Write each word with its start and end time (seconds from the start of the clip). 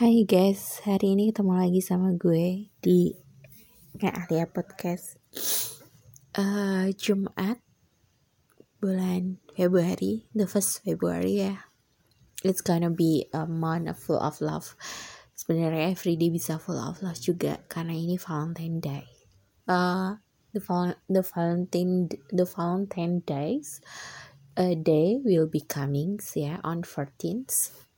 Hai 0.00 0.24
guys, 0.24 0.80
hari 0.88 1.12
ini 1.12 1.28
ketemu 1.28 1.60
lagi 1.60 1.84
sama 1.84 2.16
gue 2.16 2.72
di 2.80 3.12
Alia 4.00 4.48
Podcast. 4.48 5.20
Uh, 6.32 6.88
Jumat 6.96 7.60
bulan 8.80 9.36
Februari, 9.52 10.24
the 10.32 10.48
first 10.48 10.80
February 10.80 11.44
ya. 11.44 11.68
It's 12.40 12.64
gonna 12.64 12.88
be 12.88 13.28
a 13.36 13.44
month 13.44 13.92
full 14.00 14.16
of 14.16 14.40
love. 14.40 14.72
Sebenarnya 15.36 15.92
everyday 15.92 16.32
bisa 16.32 16.56
full 16.56 16.80
of 16.80 17.04
love 17.04 17.20
juga 17.20 17.60
karena 17.68 17.92
ini 17.92 18.16
Valentine 18.16 18.80
Day. 18.80 19.04
Uh, 19.68 20.16
the, 20.56 20.64
val 20.64 20.96
the 21.12 21.20
Valentine 21.20 22.08
the 22.32 22.48
Valentine 22.48 23.20
Days 23.28 23.84
a 24.56 24.72
day 24.72 25.20
will 25.20 25.44
be 25.44 25.60
coming 25.60 26.16
ya 26.32 26.56
yeah, 26.56 26.58
on 26.64 26.88
14th 26.88 27.89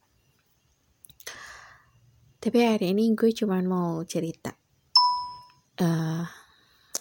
tapi 2.43 2.59
hari 2.67 2.91
ini 2.91 3.15
gue 3.15 3.31
cuma 3.31 3.63
mau 3.63 4.03
cerita. 4.03 4.51
Uh, 5.79 6.27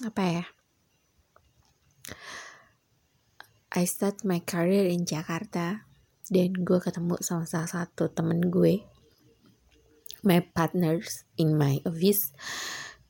apa 0.05 0.21
ya? 0.21 0.45
I 3.73 3.89
start 3.89 4.21
my 4.21 4.45
career 4.45 4.85
in 4.85 5.09
Jakarta 5.09 5.89
dan 6.29 6.53
gue 6.53 6.77
ketemu 6.77 7.17
sama 7.25 7.49
salah 7.49 7.67
satu 7.67 8.13
temen 8.13 8.53
gue 8.53 8.85
my 10.23 10.39
partners 10.53 11.25
in 11.35 11.57
my 11.59 11.81
office 11.83 12.31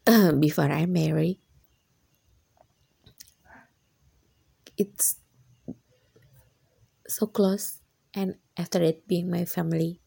uh, 0.10 0.32
before 0.44 0.74
I 0.74 0.90
marry 0.90 1.38
it's 4.74 5.22
so 7.06 7.30
close 7.30 7.86
and 8.18 8.42
after 8.58 8.82
it 8.82 9.06
being 9.06 9.30
my 9.30 9.46
family 9.46 10.01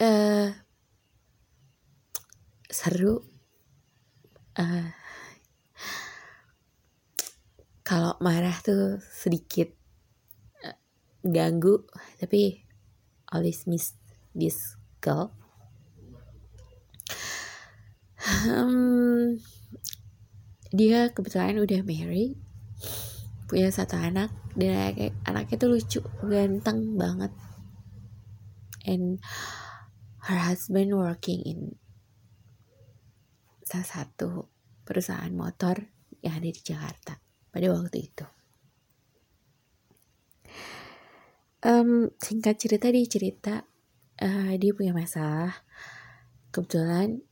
uh, 0.00 0.48
seru. 2.70 3.24
Uh, 4.58 4.90
kalau 7.86 8.18
marah 8.18 8.58
tuh 8.60 8.98
sedikit 9.00 9.70
uh, 10.66 10.76
ganggu 11.22 11.86
tapi 12.18 12.66
always 13.30 13.64
miss 13.70 13.94
this 14.34 14.76
girl. 15.00 15.30
Um, 18.44 19.40
dia 20.68 21.08
kebetulan 21.16 21.56
udah 21.56 21.80
married 21.80 22.36
punya 23.48 23.72
satu 23.72 23.96
anak 23.96 24.28
dan 24.52 24.92
anaknya, 24.92 25.16
anaknya 25.24 25.56
tuh 25.56 25.70
lucu 25.72 26.00
ganteng 26.20 27.00
banget. 27.00 27.32
And 28.84 29.16
her 30.28 30.36
husband 30.36 30.92
working 30.92 31.40
in 31.40 31.60
salah 33.64 33.88
satu 33.88 34.48
perusahaan 34.84 35.32
motor 35.32 35.88
yang 36.20 36.36
ada 36.36 36.48
di 36.52 36.60
Jakarta 36.60 37.16
pada 37.48 37.66
waktu 37.72 37.98
itu. 38.12 38.26
Um, 41.64 42.12
singkat 42.20 42.60
cerita 42.60 42.86
dia 42.92 43.08
cerita 43.08 43.54
uh, 44.20 44.52
dia 44.56 44.72
punya 44.76 44.92
masalah. 44.92 45.64
Kebetulan 46.52 47.24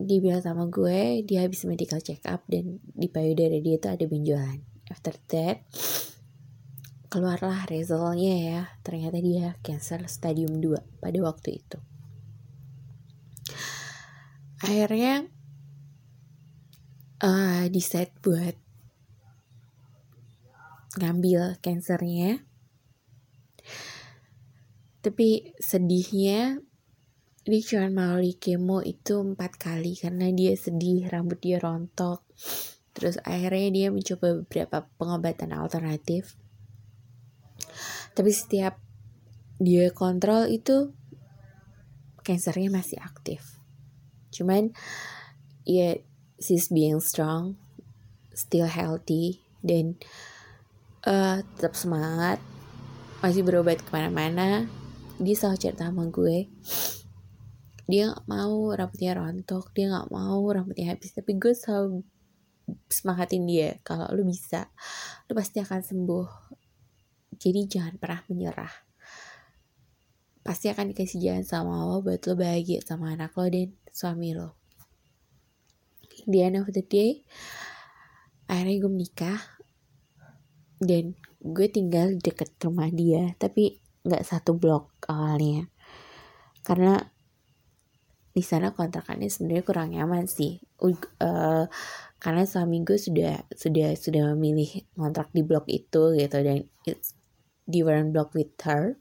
dia 0.00 0.18
bilang 0.18 0.42
sama 0.42 0.66
gue 0.66 1.22
dia 1.22 1.46
habis 1.46 1.62
medical 1.68 2.02
check 2.02 2.20
up 2.26 2.42
dan 2.50 2.82
di 2.82 3.06
payudara 3.12 3.60
dia 3.60 3.76
itu 3.76 3.88
ada 3.88 4.04
benjolan. 4.08 4.60
After 4.88 5.16
that 5.32 5.64
keluarlah 7.14 7.62
resultnya 7.70 8.34
ya. 8.42 8.60
Ternyata 8.82 9.22
dia 9.22 9.54
cancer 9.62 10.02
stadium 10.10 10.58
2 10.58 10.98
pada 10.98 11.18
waktu 11.22 11.62
itu. 11.62 11.78
Akhirnya 14.58 15.30
uh, 17.22 17.70
decide 17.70 18.10
buat 18.18 18.58
ngambil 20.98 21.62
cancernya. 21.62 22.42
Tapi 24.98 25.54
sedihnya 25.62 26.58
dia 27.44 27.60
cuma 27.62 28.18
di 28.18 28.34
kemo 28.34 28.82
itu 28.82 29.22
empat 29.22 29.54
kali 29.54 29.94
karena 29.94 30.34
dia 30.34 30.58
sedih 30.58 31.06
rambut 31.06 31.38
dia 31.38 31.62
rontok. 31.62 32.26
Terus 32.90 33.22
akhirnya 33.22 33.70
dia 33.70 33.88
mencoba 33.94 34.42
beberapa 34.42 34.90
pengobatan 34.98 35.54
alternatif 35.54 36.34
tapi 38.12 38.30
setiap 38.30 38.78
dia 39.62 39.90
kontrol 39.94 40.50
itu 40.50 40.90
cancernya 42.24 42.72
masih 42.72 42.98
aktif. 42.98 43.60
Cuman 44.34 44.74
ya 45.68 45.96
she's 46.40 46.72
being 46.72 46.98
strong 46.98 47.56
still 48.34 48.66
healthy 48.66 49.40
dan 49.62 49.96
uh, 51.06 51.40
tetap 51.56 51.78
semangat. 51.78 52.42
Masih 53.22 53.40
berobat 53.40 53.80
ke 53.80 53.88
mana-mana. 53.88 54.68
Dia 55.16 55.34
selalu 55.38 55.56
cerita 55.56 55.88
sama 55.88 56.10
gue. 56.10 56.50
Dia 57.88 58.12
nggak 58.12 58.26
mau 58.28 58.72
rambutnya 58.72 59.12
rontok 59.16 59.72
dia 59.72 59.88
nggak 59.88 60.10
mau 60.12 60.42
rambutnya 60.44 60.92
habis. 60.92 61.16
Tapi 61.16 61.38
gue 61.40 61.54
selalu 61.56 62.04
semangatin 62.90 63.48
dia. 63.48 63.80
Kalau 63.80 64.10
lu 64.12 64.28
bisa 64.28 64.68
lu 65.30 65.32
pasti 65.32 65.62
akan 65.62 65.80
sembuh 65.80 66.26
jadi 67.36 67.66
jangan 67.68 67.94
pernah 68.00 68.20
menyerah. 68.30 68.74
Pasti 70.44 70.68
akan 70.68 70.92
dikasih 70.92 71.20
jalan 71.20 71.44
sama 71.44 71.80
Allah 71.80 72.00
buat 72.04 72.20
lo 72.28 72.34
bahagia 72.36 72.84
sama 72.84 73.16
anak 73.16 73.32
lo 73.36 73.48
dan 73.48 73.72
suami 73.90 74.36
lo. 74.36 74.56
Di 76.24 76.38
end 76.40 76.60
of 76.60 76.68
the 76.72 76.84
day, 76.84 77.24
akhirnya 78.48 78.76
gue 78.84 78.92
menikah 78.92 79.40
dan 80.80 81.16
gue 81.44 81.66
tinggal 81.68 82.16
deket 82.20 82.56
rumah 82.60 82.88
dia 82.88 83.32
tapi 83.36 83.80
nggak 84.04 84.24
satu 84.24 84.56
blok 84.56 84.92
awalnya 85.08 85.68
karena 86.64 87.00
di 88.34 88.42
sana 88.42 88.74
kontrakannya 88.74 89.30
sebenarnya 89.30 89.64
kurang 89.64 89.94
nyaman 89.94 90.26
sih 90.26 90.58
uh, 90.82 91.64
karena 92.18 92.42
suami 92.48 92.82
gue 92.82 92.98
sudah 92.98 93.46
sudah 93.52 93.94
sudah 93.94 94.34
memilih 94.34 94.88
kontrak 94.96 95.30
di 95.30 95.44
blok 95.46 95.68
itu 95.70 96.16
gitu 96.16 96.38
dan 96.40 96.66
it's 96.88 97.14
different 97.68 98.12
block 98.12 98.32
with 98.36 98.52
her. 98.64 98.96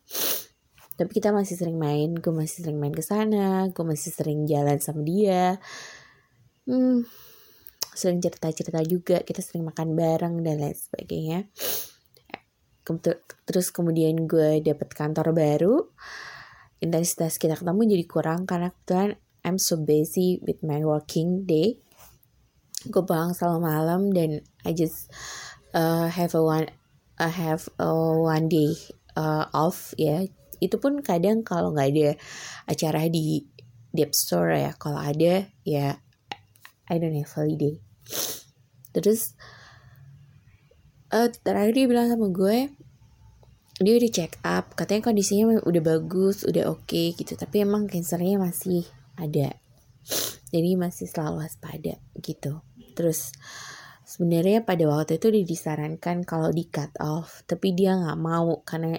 Tapi 0.94 1.10
kita 1.10 1.34
masih 1.34 1.58
sering 1.58 1.82
main 1.82 2.14
gue 2.14 2.34
masih 2.34 2.64
sering 2.64 2.78
main 2.78 2.94
ke 2.94 3.02
sana 3.02 3.66
gue 3.74 3.86
masih 3.86 4.14
sering 4.14 4.46
jalan 4.46 4.78
sama 4.78 5.02
dia. 5.02 5.58
Hmm, 6.64 7.04
sering 7.94 8.22
cerita 8.22 8.48
cerita 8.54 8.80
juga 8.86 9.22
kita 9.22 9.42
sering 9.42 9.68
makan 9.68 9.98
bareng 9.98 10.36
dan 10.46 10.62
lain 10.62 10.78
sebagainya. 10.78 11.40
Terus 13.48 13.68
kemudian 13.72 14.28
gue 14.28 14.60
dapet 14.60 14.90
kantor 14.92 15.34
baru 15.34 15.76
intensitas 16.84 17.40
kita 17.40 17.56
ketemu 17.56 17.96
jadi 17.96 18.06
kurang 18.12 18.44
karena 18.44 18.76
kebetulan 18.76 19.16
I'm 19.48 19.56
so 19.56 19.80
busy 19.80 20.44
with 20.44 20.60
my 20.68 20.84
working 20.84 21.48
day. 21.48 21.80
Gue 22.84 23.04
pulang 23.08 23.32
selalu 23.32 23.60
malam 23.64 24.02
dan 24.12 24.44
I 24.68 24.76
just 24.76 25.08
uh, 25.72 26.12
have 26.12 26.36
a 26.36 26.44
one 26.44 26.68
I 27.20 27.30
have 27.30 27.70
a 27.78 27.94
one 28.18 28.50
day 28.50 28.74
uh, 29.14 29.46
off 29.54 29.94
ya. 30.00 30.26
Itu 30.58 30.80
pun 30.80 31.04
kadang 31.04 31.44
kalau 31.46 31.76
nggak 31.76 31.90
ada 31.94 32.10
acara 32.66 33.06
di 33.12 33.46
Deep 33.94 34.18
Store 34.18 34.50
ya 34.58 34.72
kalau 34.74 34.98
ada 34.98 35.46
ya 35.62 36.02
I 36.90 36.96
don't 36.98 37.14
have 37.14 37.30
holiday. 37.38 37.78
Terus 38.94 39.38
uh, 41.14 41.30
terakhir 41.30 41.74
dia 41.78 41.86
bilang 41.86 42.10
sama 42.10 42.30
gue 42.34 42.74
dia 43.82 43.94
udah 43.98 44.12
check 44.14 44.38
up 44.46 44.78
katanya 44.78 45.10
kondisinya 45.10 45.60
udah 45.66 45.82
bagus 45.82 46.46
udah 46.46 46.70
oke 46.70 46.90
okay, 46.90 47.14
gitu. 47.14 47.38
Tapi 47.38 47.66
emang 47.66 47.86
cancernya 47.86 48.42
masih 48.42 48.86
ada. 49.18 49.54
Jadi 50.54 50.78
masih 50.78 51.10
selalu 51.10 51.46
waspada 51.46 51.98
gitu. 52.22 52.62
Terus 52.94 53.34
sebenarnya 54.14 54.62
pada 54.62 54.86
waktu 54.86 55.18
itu 55.18 55.34
disarankan 55.34 56.22
kalau 56.22 56.54
di 56.54 56.70
cut 56.70 56.94
off 57.02 57.42
tapi 57.50 57.74
dia 57.74 57.98
nggak 57.98 58.20
mau 58.22 58.62
karena 58.62 58.94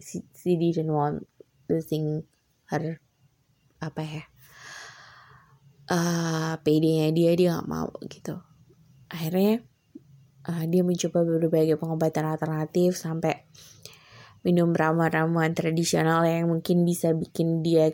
si, 0.00 0.24
si 0.32 0.56
didn't 0.56 0.88
want 0.88 1.28
losing 1.68 2.24
her 2.72 2.96
apa 3.84 4.00
ya 4.00 4.24
uh, 5.92 5.92
ah, 5.92 6.52
PD-nya 6.64 7.12
dia 7.12 7.36
dia 7.36 7.48
nggak 7.56 7.68
mau 7.68 7.92
gitu. 8.08 8.40
Akhirnya 9.08 9.64
uh, 10.48 10.64
dia 10.68 10.82
mencoba 10.84 11.24
berbagai 11.24 11.80
pengobatan 11.80 12.24
alternatif 12.28 12.96
sampai 12.96 13.44
minum 14.46 14.72
ramuan-ramuan 14.72 15.52
tradisional 15.52 16.24
yang 16.24 16.48
mungkin 16.48 16.86
bisa 16.86 17.12
bikin 17.12 17.60
dia 17.60 17.92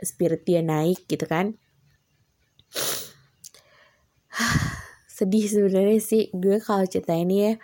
spirit 0.00 0.46
dia 0.46 0.62
naik 0.62 1.04
gitu 1.10 1.26
kan 1.26 1.58
sedih 5.14 5.46
sebenarnya 5.46 6.02
sih. 6.02 6.34
Gue 6.34 6.58
kalau 6.58 6.82
cerita 6.90 7.14
ini 7.14 7.36
ya 7.46 7.54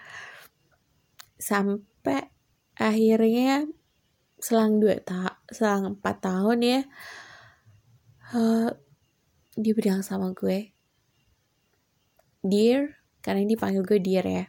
sampai 1.43 2.31
akhirnya 2.79 3.67
selang 4.39 4.79
dua 4.79 5.03
ta 5.03 5.43
selang 5.53 6.01
4 6.01 6.01
tahun 6.01 6.59
ya 6.65 6.81
uh, 8.33 8.73
dia 9.53 9.73
bilang 9.77 10.01
sama 10.01 10.33
gue 10.33 10.73
dear 12.41 12.97
karena 13.21 13.45
ini 13.45 13.57
panggil 13.61 13.85
gue 13.85 14.01
dear 14.01 14.25
ya 14.25 14.45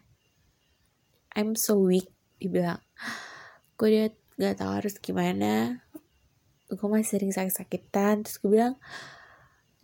I'm 1.35 1.59
so 1.59 1.75
weak 1.75 2.07
dibilang 2.39 2.79
gue 3.75 3.87
udah 3.87 4.07
gak 4.41 4.57
tahu 4.57 4.71
harus 4.73 4.97
gimana. 4.97 5.85
Gue 6.65 6.87
masih 6.89 7.17
sering 7.17 7.29
sakit-sakitan. 7.29 8.25
Terus 8.25 8.37
gue 8.41 8.49
bilang 8.57 8.75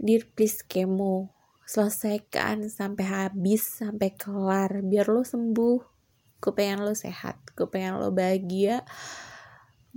dear 0.01 0.25
please 0.33 0.65
kemo 0.65 1.36
selesaikan 1.67 2.71
sampai 2.71 3.03
habis 3.03 3.67
sampai 3.67 4.15
kelar 4.15 4.81
biar 4.87 5.11
lo 5.11 5.27
sembuh. 5.27 5.79
Gue 6.39 6.53
pengen 6.55 6.87
lo 6.87 6.95
sehat 6.95 7.37
gue 7.57 7.67
pengen 7.67 7.99
lo 7.99 8.13
bahagia 8.13 8.87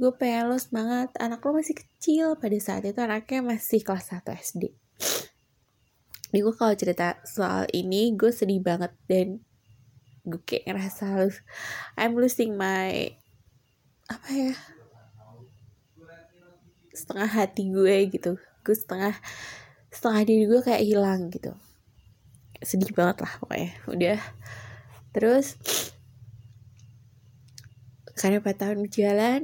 gue 0.00 0.12
pengen 0.16 0.48
lo 0.48 0.56
semangat. 0.56 1.12
Anak 1.20 1.44
lo 1.44 1.60
masih 1.60 1.76
kecil 1.76 2.40
pada 2.40 2.56
saat 2.56 2.88
itu 2.88 2.96
anaknya 2.98 3.44
masih 3.44 3.84
kelas 3.84 4.16
1 4.16 4.32
SD 4.32 4.72
Jadi 6.30 6.38
gue 6.40 6.54
kalau 6.56 6.72
cerita 6.72 7.20
soal 7.28 7.68
ini 7.76 8.16
gue 8.16 8.32
sedih 8.32 8.64
banget 8.64 8.96
dan 9.04 9.44
gue 10.24 10.40
kayak 10.40 10.72
ngerasa 10.72 11.28
I'm 12.00 12.16
losing 12.16 12.56
my 12.56 13.12
apa 14.10 14.28
ya 14.32 14.54
setengah 16.90 17.30
hati 17.30 17.70
gue 17.70 17.96
gitu. 18.10 18.32
Gue 18.66 18.76
setengah 18.76 19.14
setengah 19.90 20.22
diri 20.22 20.44
gue 20.46 20.60
kayak 20.62 20.82
hilang 20.86 21.28
gitu. 21.34 21.52
Sedih 22.62 22.94
banget 22.94 23.26
lah 23.26 23.32
pokoknya. 23.42 23.72
Udah. 23.90 24.20
Terus 25.10 25.58
karena 28.14 28.38
4 28.38 28.54
tahun 28.54 28.78
berjalan 28.84 29.40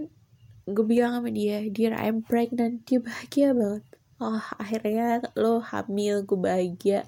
gue 0.66 0.84
bilang 0.86 1.18
sama 1.18 1.30
dia 1.30 1.62
dear 1.66 1.94
I'm 1.98 2.22
pregnant. 2.22 2.86
Dia 2.86 3.02
bahagia 3.02 3.54
banget. 3.54 3.84
Oh 4.22 4.40
akhirnya 4.56 5.26
lo 5.34 5.58
hamil 5.60 6.22
gue 6.22 6.38
bahagia. 6.38 7.04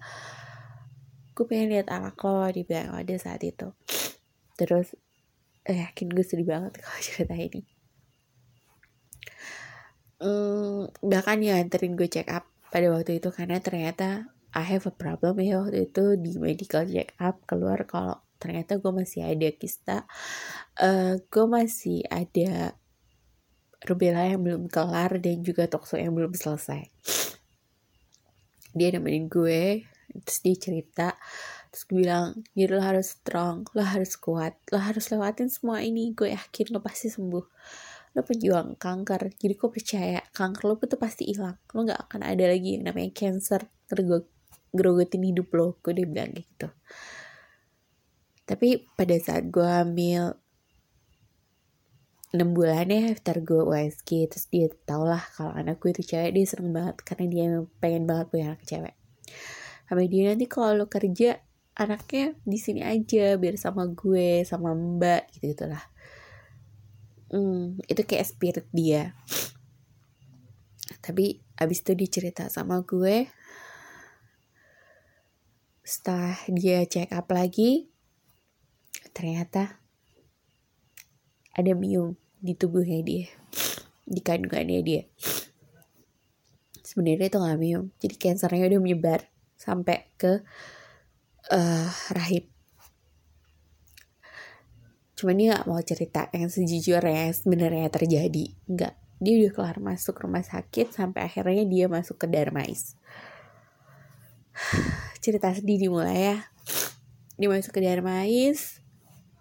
Gue 1.39 1.47
pengen 1.47 1.71
lihat 1.79 1.89
anak 1.95 2.19
lo 2.27 2.43
dia 2.51 2.67
bilang 2.67 2.99
pada 2.99 3.15
saat 3.17 3.43
itu. 3.47 3.71
Terus 4.59 4.99
eh, 5.63 5.87
yakin 5.87 6.11
gue 6.11 6.25
sedih 6.27 6.49
banget 6.51 6.77
kalau 6.83 6.99
cerita 6.99 7.35
ini. 7.39 7.63
Hmm, 10.19 10.91
bahkan 10.99 11.39
ya 11.39 11.63
anterin 11.63 11.95
gue 11.95 12.11
check 12.11 12.27
up 12.27 12.51
pada 12.69 12.87
waktu 12.93 13.21
itu 13.21 13.29
karena 13.33 13.61
ternyata 13.61 14.29
I 14.57 14.65
have 14.65 14.89
a 14.89 14.95
problem 14.95 15.41
ya 15.45 15.61
waktu 15.61 15.93
itu 15.93 16.17
di 16.17 16.37
medical 16.41 16.89
check 16.89 17.13
up 17.21 17.45
keluar 17.45 17.85
kalau 17.85 18.21
ternyata 18.39 18.79
gue 18.79 18.93
masih 18.95 19.27
ada 19.27 19.49
kista 19.53 20.07
uh, 20.81 21.19
gue 21.21 21.47
masih 21.51 22.07
ada 22.09 22.79
rubella 23.87 24.27
yang 24.27 24.43
belum 24.43 24.65
kelar 24.67 25.23
dan 25.23 25.43
juga 25.47 25.71
tokso 25.71 25.95
yang 25.95 26.15
belum 26.15 26.35
selesai. 26.35 26.91
Dia 28.75 28.89
nemenin 28.95 29.31
gue 29.31 29.87
terus 30.25 30.41
dia 30.41 30.57
cerita 30.57 31.09
terus 31.69 31.85
gue 31.85 32.01
bilang 32.01 32.41
ya 32.57 32.65
lo 32.73 32.81
harus 32.81 33.21
strong 33.21 33.69
lo 33.77 33.85
harus 33.85 34.17
kuat 34.17 34.57
lo 34.73 34.81
harus 34.81 35.13
lewatin 35.13 35.53
semua 35.53 35.85
ini 35.85 36.17
gue 36.17 36.33
yakin 36.33 36.73
lo 36.73 36.81
pasti 36.81 37.13
sembuh 37.13 37.45
lo 38.17 38.25
pejuang 38.25 38.81
kanker 38.81 39.37
jadi 39.37 39.55
gue 39.57 39.71
percaya 39.73 40.21
kanker 40.33 40.63
lo 40.65 40.75
tuh 40.81 41.01
pasti 41.01 41.29
hilang. 41.29 41.57
Lo 41.75 41.85
nggak 41.85 42.09
akan 42.09 42.21
ada 42.25 42.45
lagi 42.49 42.79
yang 42.79 42.89
namanya 42.89 43.13
cancer 43.13 43.69
ngerogotin 44.73 45.23
hidup 45.25 45.49
lo 45.57 45.77
gue 45.81 45.93
udah 45.97 46.07
bilang 46.09 46.33
gitu. 46.33 46.69
Tapi 48.49 48.89
pada 48.97 49.17
saat 49.21 49.53
gue 49.53 49.65
hamil 49.65 50.33
6 52.29 52.45
bulan 52.53 52.93
ya 52.93 53.13
after 53.13 53.41
gue 53.41 53.65
USG 53.65 54.29
terus 54.29 54.53
dia 54.53 54.69
tau 54.85 55.09
lah 55.09 55.21
kalau 55.37 55.57
anak 55.57 55.81
gue 55.81 55.97
itu 55.97 56.13
cewek 56.13 56.37
dia 56.37 56.45
seneng 56.45 56.77
banget 56.77 57.01
karena 57.01 57.25
dia 57.29 57.45
pengen 57.81 58.05
banget 58.05 58.27
punya 58.29 58.45
anak 58.53 58.63
cewek. 58.69 58.95
Sampai 59.89 60.07
dia 60.13 60.29
nanti 60.29 60.45
kalau 60.45 60.77
lo 60.77 60.87
kerja 60.93 61.41
anaknya 61.79 62.37
di 62.43 62.59
sini 62.59 62.83
aja 62.83 63.39
biar 63.39 63.55
sama 63.55 63.87
gue 63.89 64.43
sama 64.43 64.75
mbak 64.75 65.31
gitu 65.39 65.55
gitulah 65.55 65.81
hmm, 67.33 67.85
itu 67.89 68.03
kayak 68.05 68.29
spirit 68.29 68.67
dia. 68.73 69.17
Tapi 71.01 71.41
abis 71.57 71.81
itu 71.85 71.93
dia 71.97 72.09
cerita 72.09 72.45
sama 72.53 72.85
gue. 72.85 73.29
Setelah 75.85 76.37
dia 76.53 76.85
check 76.85 77.13
up 77.17 77.29
lagi 77.33 77.89
ternyata 79.17 79.81
ada 81.57 81.73
miom 81.73 82.15
di 82.39 82.53
tubuhnya 82.53 83.01
dia. 83.01 83.29
Di 84.05 84.21
kandungannya 84.21 84.81
dia. 84.85 85.03
Sebenarnya 86.85 87.29
itu 87.29 87.39
nggak 87.41 87.61
miom 87.61 87.85
jadi 88.01 88.15
kansernya 88.17 88.69
udah 88.69 88.81
menyebar 88.81 89.21
sampai 89.59 90.09
ke 90.17 90.41
uh, 91.53 91.89
rahim 92.15 92.49
cuman 95.19 95.35
dia 95.35 95.47
nggak 95.51 95.67
mau 95.67 95.83
cerita 95.83 96.31
yang 96.31 96.47
sejujurnya 96.47 97.35
sebenarnya 97.35 97.91
terjadi. 97.91 98.55
Nggak. 98.71 98.95
Dia 99.19 99.35
udah 99.43 99.51
kelar 99.51 99.79
masuk 99.83 100.15
rumah 100.23 100.47
sakit 100.47 100.95
sampai 100.95 101.27
akhirnya 101.27 101.67
dia 101.67 101.91
masuk 101.91 102.23
ke 102.23 102.31
Darmais. 102.31 102.95
Cerita 105.25 105.51
sedih 105.51 105.91
dimulai 105.91 106.19
ya. 106.23 106.39
Dia 107.35 107.51
masuk 107.51 107.75
ke 107.75 107.83
Darmais. 107.83 108.79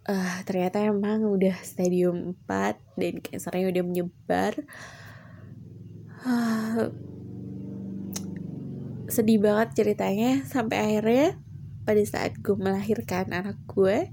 Uh, 0.07 0.41
ternyata 0.49 0.81
emang 0.81 1.29
udah 1.29 1.53
stadium 1.61 2.33
4 2.49 2.97
dan 2.97 3.13
kansernya 3.21 3.69
udah 3.69 3.83
menyebar. 3.85 4.53
Uh, 6.25 6.89
sedih 9.13 9.37
banget 9.37 9.77
ceritanya 9.77 10.41
sampai 10.41 10.77
akhirnya 10.81 11.37
pada 11.85 12.01
saat 12.01 12.33
gue 12.41 12.57
melahirkan 12.57 13.29
anak 13.29 13.61
gue 13.69 14.09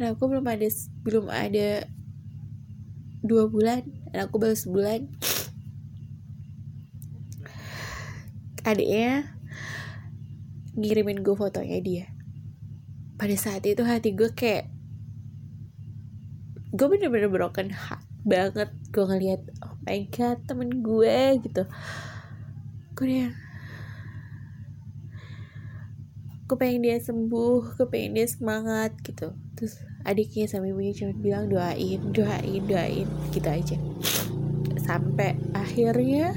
anak 0.00 0.16
gue 0.16 0.28
belum 0.32 0.48
ada 0.48 0.68
belum 1.04 1.26
ada 1.28 1.84
dua 3.20 3.44
bulan 3.52 3.84
anak 4.16 4.32
gue 4.32 4.40
baru 4.40 4.56
sebulan. 4.56 5.00
Adiknya 8.64 9.36
ngirimin 10.74 11.20
gue 11.20 11.34
fotonya 11.36 11.78
dia. 11.84 12.06
Pada 13.20 13.36
saat 13.36 13.62
itu 13.68 13.84
hati 13.84 14.16
gue 14.16 14.32
kayak 14.32 14.72
gue 16.72 16.86
bener-bener 16.88 17.28
broken 17.28 17.68
heart 17.68 18.04
banget. 18.24 18.72
Gue 18.88 19.04
ngeliat 19.04 19.44
oh 19.62 19.76
my 19.84 20.00
god 20.08 20.40
temen 20.48 20.80
gue 20.80 21.44
gitu. 21.44 21.68
Gue 22.96 23.06
yang 23.08 23.36
gue 26.50 26.56
pengen 26.58 26.82
dia 26.82 26.98
sembuh 26.98 27.78
gue 27.78 27.86
pengen 27.86 28.18
dia 28.18 28.26
semangat 28.26 28.96
gitu. 29.06 29.36
Terus 29.54 29.89
adiknya 30.04 30.48
sama 30.48 30.72
ibunya 30.72 30.96
cuma 30.96 31.12
bilang 31.16 31.52
doain 31.52 32.00
doain 32.12 32.62
doain 32.64 33.08
gitu 33.32 33.48
aja. 33.48 33.76
Sampai 34.80 35.36
akhirnya 35.52 36.34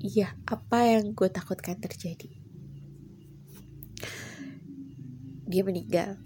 iya 0.00 0.32
apa 0.48 0.78
yang 0.96 1.12
gue 1.12 1.28
takutkan 1.28 1.76
terjadi? 1.78 2.30
Dia 5.48 5.62
meninggal. 5.64 6.16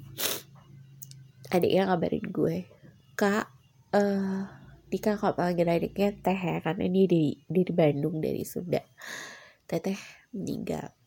Adiknya 1.52 1.90
ngabarin 1.90 2.26
gue 2.32 2.56
kak 3.12 3.46
eh 3.92 4.00
uh, 4.00 4.48
Dika 4.92 5.16
kalau 5.16 5.32
panggil 5.32 5.64
adiknya 5.64 6.12
teh 6.20 6.36
ya 6.36 6.60
karena 6.60 6.84
dia 6.84 7.08
di, 7.08 7.32
dia 7.48 7.64
di 7.64 7.72
Bandung 7.72 8.20
dari 8.20 8.44
Sunda. 8.44 8.84
Teteh 9.64 9.96
meninggal 10.36 11.01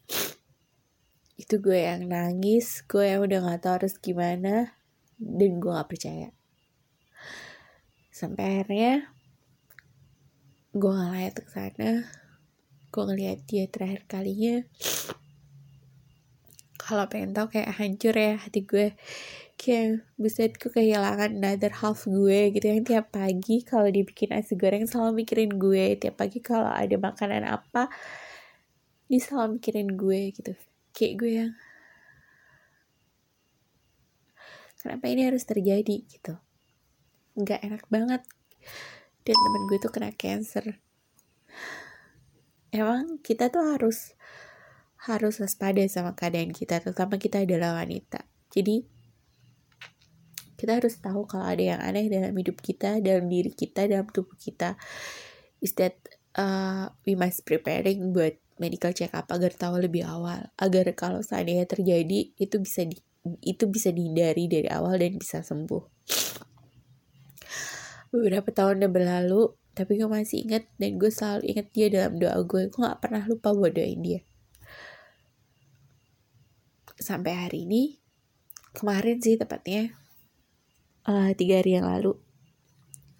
itu 1.35 1.59
gue 1.59 1.75
yang 1.75 2.07
nangis 2.07 2.87
gue 2.87 3.03
yang 3.03 3.27
udah 3.27 3.39
nggak 3.43 3.59
tahu 3.59 3.73
harus 3.83 3.99
gimana 3.99 4.71
dan 5.19 5.51
gue 5.59 5.71
nggak 5.71 5.91
percaya. 5.91 6.29
Sampai 8.11 8.43
akhirnya 8.63 9.11
gue 10.71 10.91
ngeliat 10.91 11.35
ke 11.35 11.47
sana. 11.51 12.07
Gue 12.91 13.03
ngeliat 13.11 13.43
dia 13.43 13.67
terakhir 13.67 14.07
kalinya. 14.07 14.63
Kalau 16.79 17.09
pengen 17.11 17.35
tahu 17.35 17.51
kayak 17.51 17.75
hancur 17.75 18.15
ya 18.15 18.39
hati 18.39 18.63
gue. 18.63 18.95
Kayak 19.59 20.07
bisa 20.15 20.47
gue 20.51 20.71
kehilangan 20.71 21.35
another 21.35 21.71
half 21.83 22.07
gue 22.07 22.55
gitu. 22.55 22.63
Yang 22.63 22.95
tiap 22.95 23.11
pagi 23.11 23.63
kalau 23.67 23.91
dibikin 23.91 24.31
nasi 24.31 24.55
goreng 24.55 24.87
selalu 24.87 25.27
mikirin 25.27 25.51
gue. 25.59 25.99
Tiap 25.99 26.15
pagi 26.15 26.39
kalau 26.39 26.71
ada 26.71 26.95
makanan 26.95 27.43
apa 27.43 27.91
dia 29.05 29.21
selalu 29.21 29.61
mikirin 29.61 29.89
gue 29.93 30.33
gitu 30.33 30.53
kayak 30.95 31.13
gue 31.19 31.31
yang 31.43 31.51
kenapa 34.79 35.11
ini 35.11 35.27
harus 35.27 35.43
terjadi? 35.43 36.07
Gitu. 36.07 36.33
Nggak 37.35 37.59
enak 37.67 37.83
banget. 37.91 38.21
Dan 39.27 39.35
temen 39.35 39.63
gue 39.67 39.77
tuh 39.83 39.91
kena 39.91 40.15
cancer. 40.15 40.79
Emang 42.71 43.19
kita 43.19 43.51
tuh 43.51 43.75
harus 43.75 44.15
harus 45.05 45.37
waspada 45.37 45.85
sama 45.85 46.17
keadaan 46.17 46.49
kita, 46.49 46.81
terutama 46.81 47.21
kita 47.21 47.45
adalah 47.45 47.77
wanita. 47.77 48.25
Jadi, 48.49 48.85
kita 50.55 50.81
harus 50.81 50.97
tahu 50.97 51.29
kalau 51.29 51.45
ada 51.45 51.61
yang 51.61 51.81
aneh 51.83 52.09
dalam 52.09 52.33
hidup 52.33 52.57
kita 52.63 53.03
dalam 53.03 53.29
diri 53.29 53.53
kita 53.53 53.85
dalam 53.85 54.07
tubuh 54.09 54.33
kita. 54.39 54.79
Is 55.61 55.77
that 55.77 55.99
uh, 56.37 56.89
we 57.05 57.13
must 57.13 57.45
preparing 57.45 58.15
buat 58.15 58.39
medical 58.61 58.95
check 58.95 59.11
up 59.11 59.27
agar 59.31 59.51
tahu 59.51 59.83
lebih 59.83 60.07
awal 60.07 60.47
agar 60.55 60.87
kalau 60.95 61.19
seandainya 61.19 61.67
terjadi 61.67 62.31
itu 62.39 62.55
bisa 62.59 62.87
di, 62.87 62.97
itu 63.43 63.67
bisa 63.67 63.91
dihindari 63.91 64.47
dari 64.47 64.69
awal 64.71 64.95
dan 64.95 65.19
bisa 65.19 65.43
sembuh. 65.43 65.83
Beberapa 68.15 68.49
tahun 68.55 68.87
yang 68.87 68.93
berlalu 68.95 69.51
tapi 69.75 69.99
gue 69.99 70.07
masih 70.07 70.47
ingat 70.47 70.71
dan 70.79 70.95
gue 70.95 71.11
selalu 71.11 71.51
ingat 71.51 71.67
dia 71.75 71.87
dalam 71.91 72.15
doa 72.15 72.39
gue. 72.47 72.71
Gue 72.71 72.81
gak 72.87 73.03
pernah 73.03 73.27
lupa 73.27 73.51
buat 73.51 73.75
doain 73.75 73.99
dia. 73.99 74.23
Sampai 76.95 77.35
hari 77.35 77.67
ini 77.67 77.99
kemarin 78.71 79.19
sih 79.19 79.35
tepatnya 79.35 79.91
uh, 81.07 81.31
tiga 81.35 81.59
hari 81.59 81.75
yang 81.75 81.87
lalu 81.87 82.15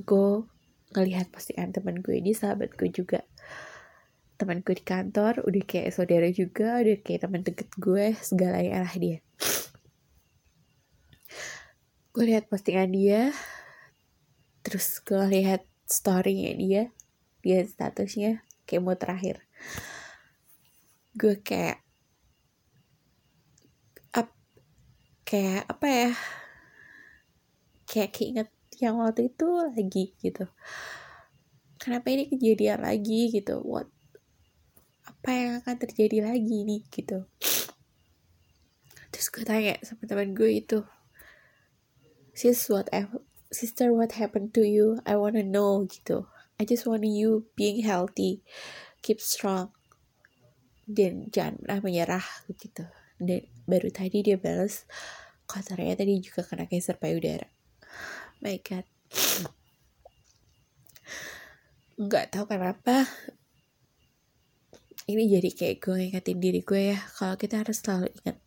gue 0.03 0.43
ngelihat 0.91 1.31
postingan 1.31 1.71
teman 1.71 2.03
gue 2.03 2.19
ini 2.19 2.35
sahabat 2.35 2.75
gue 2.75 2.91
juga 2.91 3.23
teman 4.35 4.59
gue 4.59 4.75
di 4.75 4.83
kantor 4.83 5.47
udah 5.47 5.63
kayak 5.63 5.95
saudara 5.95 6.27
juga 6.27 6.83
udah 6.83 6.97
kayak 6.99 7.21
teman 7.23 7.41
deket 7.43 7.69
gue 7.79 8.11
segala 8.19 8.59
yang 8.59 8.83
arah 8.83 8.95
dia. 8.99 9.19
Gue 12.11 12.23
lihat 12.31 12.51
postingan 12.51 12.91
dia 12.91 13.31
terus 14.65 14.99
gue 15.05 15.23
lihat 15.29 15.63
storynya 15.87 16.51
dia 16.57 16.83
dia 17.45 17.63
statusnya 17.63 18.43
kayak 18.67 18.83
mau 18.83 18.97
terakhir. 18.99 19.39
Gue 21.15 21.39
kayak 21.39 21.79
up, 24.11 24.35
kayak 25.23 25.63
apa 25.71 25.87
ya 25.87 26.11
kayak 27.87 28.11
keinget 28.11 28.49
yang 28.83 28.99
waktu 28.99 29.31
itu 29.31 29.47
lagi 29.47 30.05
gitu. 30.19 30.43
Kenapa 31.79 32.11
ini 32.11 32.27
kejadian 32.27 32.83
lagi 32.83 33.31
gitu? 33.31 33.63
What 33.63 33.94
apa 35.05 35.29
yang 35.31 35.51
akan 35.61 35.75
terjadi 35.77 36.25
lagi 36.25 36.65
nih 36.65 36.81
gitu. 36.89 37.29
Terus 39.13 39.27
gue 39.31 39.45
tanya 39.47 39.79
sama 39.85 40.03
teman 40.09 40.35
gue 40.35 40.59
itu 40.59 40.83
sis 42.35 42.67
what 42.67 42.91
sister 43.53 43.95
what 43.95 44.17
happened 44.19 44.51
to 44.51 44.65
you? 44.65 44.99
I 45.07 45.15
wanna 45.15 45.45
know 45.45 45.87
gitu. 45.87 46.27
I 46.59 46.67
just 46.67 46.83
want 46.83 47.07
you 47.07 47.47
being 47.55 47.83
healthy. 47.85 48.43
Keep 49.05 49.23
strong. 49.23 49.71
Dan 50.85 51.31
jangan 51.31 51.63
pernah 51.63 51.79
menyerah 51.79 52.27
gitu. 52.51 52.83
Dan 53.15 53.47
baru 53.63 53.87
tadi 53.93 54.19
dia 54.25 54.35
balas 54.35 54.83
kok 55.45 55.61
ternyata 55.61 56.03
dia 56.03 56.19
juga 56.19 56.41
kena 56.43 56.65
cancer 56.65 56.97
payudara. 56.97 57.47
My 58.43 58.59
god. 58.59 58.83
Nggak 61.95 62.35
tahu 62.35 62.45
kenapa 62.51 63.07
ini 65.05 65.29
jadi 65.29 65.49
kayak 65.53 65.77
gue 65.85 65.97
ingetin 66.09 66.39
diri 66.41 66.61
gue 66.65 66.93
ya 66.93 66.99
kalau 67.17 67.37
kita 67.37 67.61
harus 67.61 67.77
selalu 67.77 68.09
ingat 68.21 68.41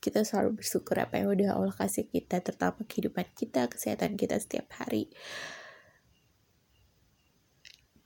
kita 0.00 0.24
selalu 0.24 0.64
bersyukur 0.64 0.96
apa 0.96 1.20
yang 1.20 1.28
udah 1.30 1.60
Allah 1.60 1.76
kasih 1.76 2.08
kita 2.08 2.40
terutama 2.40 2.82
kehidupan 2.88 3.28
kita 3.36 3.68
kesehatan 3.68 4.16
kita 4.16 4.40
setiap 4.40 4.72
hari. 4.80 5.12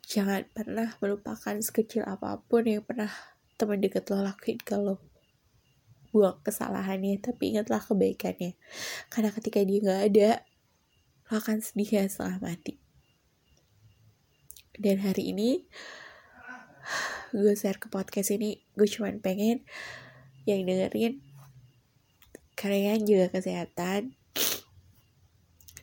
Jangan 0.04 0.42
pernah 0.50 0.98
melupakan 0.98 1.54
sekecil 1.62 2.02
apa 2.02 2.42
pun 2.50 2.66
yang 2.66 2.82
pernah 2.82 3.08
teman 3.54 3.78
dekat 3.78 4.10
lo 4.10 4.26
lakuin 4.26 4.58
kalau 4.60 4.98
buang 6.10 6.42
kesalahannya 6.42 7.22
tapi 7.22 7.54
ingatlah 7.54 7.78
kebaikannya. 7.78 8.58
Karena 9.06 9.30
ketika 9.30 9.62
dia 9.62 9.78
nggak 9.78 10.02
ada 10.10 10.30
lo 11.30 11.34
akan 11.38 11.62
sedih 11.62 12.02
ya 12.02 12.04
setengah 12.10 12.42
mati. 12.42 12.74
Dan 14.74 14.98
hari 14.98 15.30
ini 15.30 15.62
gue 17.34 17.58
share 17.58 17.82
ke 17.82 17.90
podcast 17.90 18.30
ini 18.30 18.62
gue 18.78 18.86
cuma 18.86 19.10
pengen 19.18 19.66
yang 20.46 20.62
dengerin 20.62 21.18
kalian 22.54 23.02
juga 23.02 23.34
kesehatan. 23.34 24.14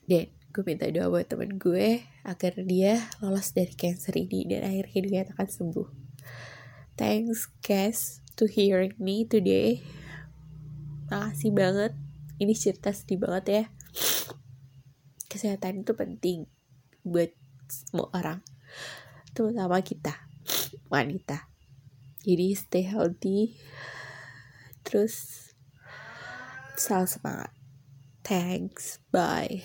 Dan 0.08 0.31
gue 0.31 0.63
minta 0.63 0.88
doa 0.88 1.12
buat 1.12 1.27
temen 1.27 1.60
gue 1.60 2.08
agar 2.24 2.53
dia 2.63 3.12
lolos 3.20 3.51
dari 3.51 3.75
cancer 3.75 4.15
ini 4.15 4.48
dan 4.48 4.63
akhirnya 4.63 5.01
dia 5.03 5.22
akan 5.27 5.48
sembuh. 5.48 5.88
Thanks 6.96 7.51
guys 7.60 8.24
to 8.39 8.48
hearing 8.48 8.96
me 8.96 9.27
today. 9.27 9.84
Makasih 11.12 11.51
banget. 11.51 11.91
Ini 12.39 12.53
cerita 12.55 12.96
sedih 12.96 13.22
banget 13.22 13.46
ya. 13.51 13.63
Kesehatan 15.27 15.84
itu 15.84 15.91
penting 15.96 16.48
buat 17.03 17.36
semua 17.67 18.12
orang 18.15 18.39
terutama 19.31 19.79
kita 19.79 20.30
wanita 20.91 21.48
jadi 22.21 22.53
stay 22.53 22.86
healthy 22.86 23.55
terus 24.86 25.41
Selalu 26.81 27.07
semangat. 27.07 27.51
Thanks. 28.25 28.98
Bye. 29.13 29.62